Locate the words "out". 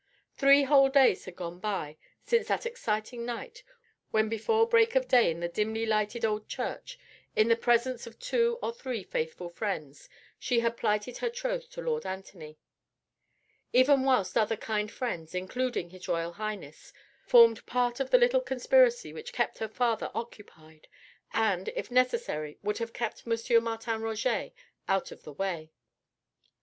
24.87-25.11